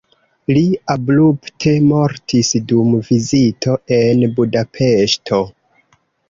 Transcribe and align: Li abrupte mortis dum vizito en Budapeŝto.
Li 0.55 0.61
abrupte 0.93 1.73
mortis 1.89 2.49
dum 2.71 2.95
vizito 3.11 3.77
en 3.99 4.25
Budapeŝto. 4.41 5.43